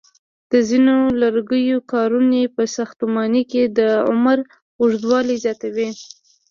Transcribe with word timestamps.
د 0.51 0.53
ځینو 0.69 0.95
لرګیو 1.21 1.77
کارونې 1.91 2.41
په 2.55 2.63
ساختمانونو 2.75 3.41
کې 3.51 3.63
د 3.77 3.79
عمر 4.09 4.37
اوږدوالی 4.81 5.35
زیاتوي. 5.43 5.89